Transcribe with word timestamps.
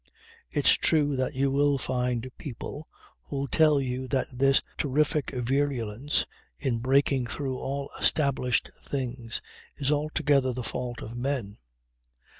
It's 0.49 0.71
true 0.71 1.15
that 1.17 1.35
you 1.35 1.51
will 1.51 1.77
find 1.77 2.31
people 2.39 2.87
who'll 3.25 3.47
tell 3.47 3.79
you 3.79 4.07
that 4.07 4.25
this 4.33 4.63
terrific 4.75 5.29
virulence 5.29 6.25
in 6.57 6.79
breaking 6.79 7.27
through 7.27 7.59
all 7.59 7.91
established 7.99 8.71
things, 8.81 9.41
is 9.77 9.91
altogether 9.91 10.53
the 10.53 10.63
fault 10.63 11.03
of 11.03 11.15
men. 11.15 11.59